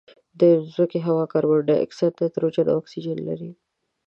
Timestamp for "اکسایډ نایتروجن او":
1.81-2.77